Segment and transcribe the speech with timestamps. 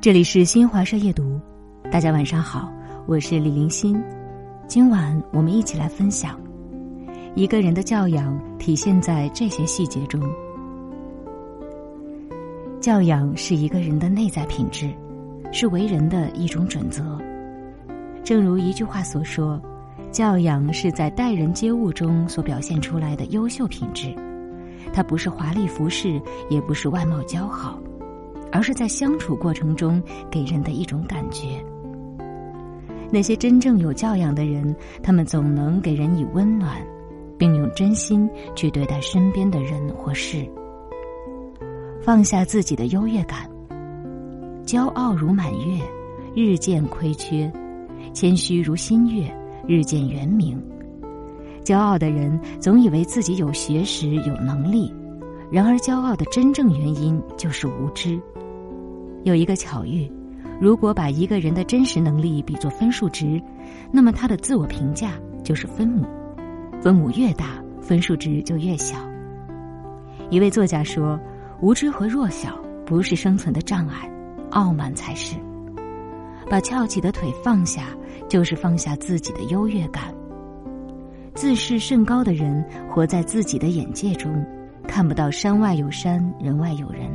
[0.00, 1.40] 这里是新华社夜读，
[1.90, 2.72] 大家晚上好，
[3.04, 4.00] 我是李林欣。
[4.68, 6.40] 今晚我们一起来分享，
[7.34, 10.22] 一个人的教养体现在这些细节中。
[12.80, 14.88] 教养是一个人的内在品质，
[15.50, 17.18] 是为人的一种准则。
[18.22, 19.60] 正如一句话所说
[20.12, 24.14] ：“教养是在待人接物中所表现出来的优秀品质，
[24.92, 27.78] 它不是华丽服饰，也不是外貌姣好。”
[28.50, 31.62] 而是在相处过程中给人的一种感觉。
[33.10, 36.82] 那些真正有教养的人，他们总能给人以温暖，
[37.36, 40.48] 并用真心去对待身边的人或事。
[42.00, 43.46] 放下自己的优越感，
[44.64, 45.82] 骄傲如满月，
[46.34, 47.50] 日渐亏缺；
[48.14, 49.30] 谦虚如新月，
[49.66, 50.58] 日渐圆明。
[51.68, 54.90] 骄傲的人总以为自己有学识、有能力，
[55.52, 58.18] 然而骄傲的真正原因就是无知。
[59.24, 60.10] 有一个巧遇，
[60.58, 63.38] 如果把一个人的真实能力比作分数值，
[63.92, 65.12] 那么他的自我评价
[65.44, 66.06] 就是分母，
[66.80, 68.96] 分母越大，分数值就越小。
[70.30, 71.20] 一位作家说
[71.60, 74.10] ：“无知和弱小不是生存的障碍，
[74.52, 75.36] 傲慢才是。
[76.48, 77.88] 把翘起的腿放下，
[78.26, 80.14] 就是放下自己的优越感。
[81.40, 84.44] 自视甚高的人，活在自己的眼界中，
[84.88, 87.08] 看不到山外有山，人外有人。”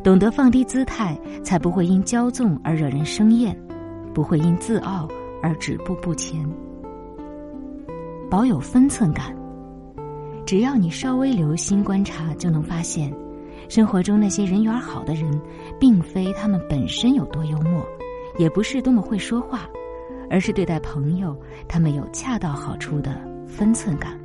[0.00, 3.60] 懂得放低姿态，才不会因骄纵而惹人生厌，
[4.14, 5.08] 不会因自傲
[5.42, 6.48] 而止步不前。
[8.30, 9.34] 保有分寸感，
[10.46, 13.12] 只要你稍微留心观察，就能发现，
[13.68, 15.28] 生活中那些人缘好的人，
[15.80, 17.84] 并非他们本身有多幽默，
[18.38, 19.68] 也不是多么会说话，
[20.30, 21.36] 而是对待朋友，
[21.68, 24.18] 他们有恰到好处的分寸感。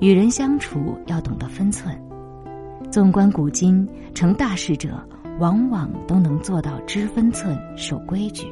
[0.00, 1.94] 与人相处要懂得分寸。
[2.90, 5.00] 纵观古今，成大事者
[5.38, 8.46] 往往都能做到知分寸、守规矩。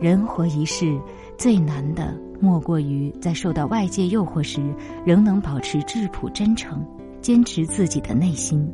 [0.00, 0.96] 人活一世，
[1.36, 4.62] 最难的莫过于在受到外界诱惑时，
[5.04, 6.86] 仍能保持质朴真诚，
[7.20, 8.70] 坚持自己的内心。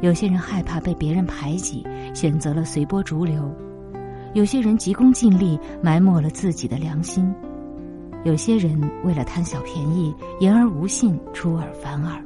[0.00, 1.84] 有些人害怕被别人排挤，
[2.14, 3.42] 选择了随波逐流；
[4.38, 7.24] 有些人急功近利，埋没了自己的良心；
[8.22, 12.24] 有些人为了贪小便宜，言而无信，出尔反尔。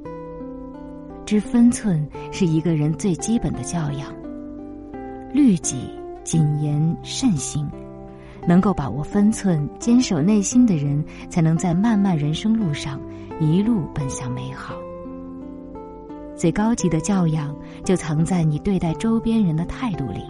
[1.25, 4.13] 知分寸是一个人最基本的教养。
[5.33, 5.89] 律己、
[6.23, 7.67] 谨言、慎行，
[8.47, 13.01] 能够把握分寸、坚守内心的人，才能在漫漫人生路上
[13.41, 14.75] 一路奔向美好。
[16.37, 17.57] 最高级的教养，
[17.87, 20.21] 就藏在你对待周边人的态度里。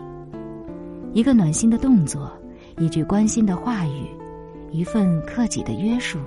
[1.15, 2.31] 一个暖心的动作，
[2.79, 4.07] 一句关心的话语，
[4.71, 6.19] 一份克己的约束。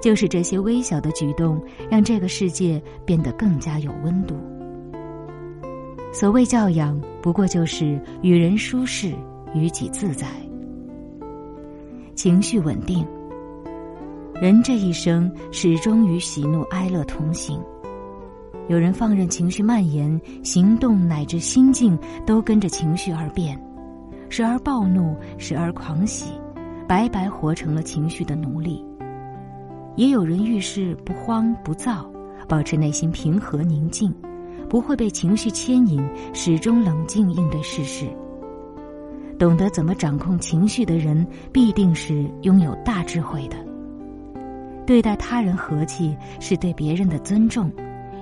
[0.00, 4.34] 就是这些微小的举动，让这个世界变得更加有温度。
[6.12, 9.14] 所谓教养，不过就是与人舒适，
[9.54, 10.26] 与己自在。
[12.14, 13.06] 情绪稳定，
[14.34, 17.60] 人这一生始终与喜怒哀乐同行。
[18.68, 23.58] 有人放任情绪蔓延，行动乃至心境都跟着情绪而变，
[24.28, 26.32] 时而暴怒，时而狂喜，
[26.88, 28.84] 白白活成了情绪的奴隶。
[29.96, 32.10] 也有人遇事不慌不躁，
[32.46, 34.14] 保持内心平和宁静，
[34.68, 38.06] 不会被情绪牵引，始终冷静应对世事。
[39.38, 43.56] 懂得怎么掌控情绪的人，必定是拥有大智慧的。
[44.86, 47.70] 对待他人和气，是对别人的尊重，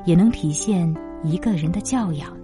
[0.04, 2.44] 也能体现一个人的教养。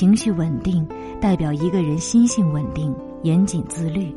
[0.00, 0.88] 情绪稳定，
[1.20, 2.90] 代表一个人心性稳定、
[3.22, 4.10] 严谨自律，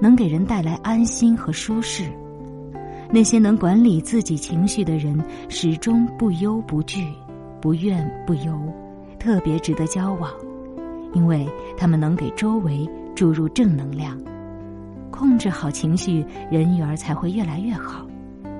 [0.00, 2.10] 能给人带来安心和舒适。
[3.08, 5.16] 那些能管理自己情绪的人，
[5.48, 7.06] 始终不忧不惧，
[7.60, 8.60] 不怨不尤，
[9.16, 10.28] 特别值得交往，
[11.12, 11.46] 因为
[11.76, 12.84] 他们能给周围
[13.14, 14.18] 注入正能量。
[15.12, 18.04] 控制好情绪，人缘才会越来越好，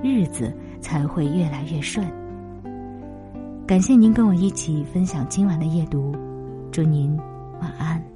[0.01, 2.07] 日子才会越来越顺。
[3.67, 6.15] 感谢您跟我一起分享今晚的夜读，
[6.73, 7.15] 祝您
[7.61, 8.12] 晚安。